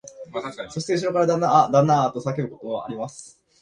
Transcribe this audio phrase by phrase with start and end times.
[0.71, 3.39] そしてうしろからは、旦那あ、旦那あ、と叫ぶものがあります